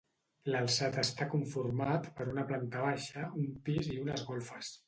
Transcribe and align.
L'alçat 0.53 0.97
està 1.01 1.27
conformat 1.33 2.09
per 2.21 2.29
una 2.33 2.47
planta 2.53 2.83
baixa, 2.89 3.29
un 3.45 3.55
pis 3.69 3.95
i 3.99 4.03
unes 4.09 4.29
golfes. 4.33 4.77